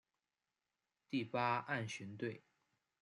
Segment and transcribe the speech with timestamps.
[1.11, 2.41] 第八岸巡队